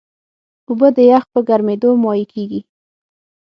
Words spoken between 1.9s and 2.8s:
مایع کېږي.